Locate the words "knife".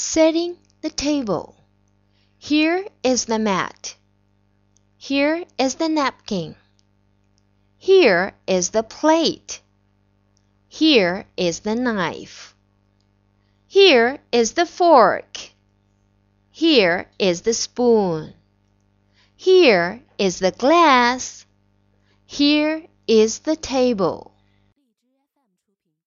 11.74-12.54